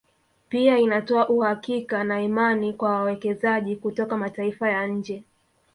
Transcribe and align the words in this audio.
Pia 0.49 0.77
inatoa 0.79 1.29
uhakika 1.29 2.03
na 2.03 2.21
imani 2.21 2.73
kwa 2.73 2.89
wawekezaji 2.89 3.75
kutoka 3.75 4.17
mataifa 4.17 4.69
ya 4.71 4.87
nje 4.87 5.23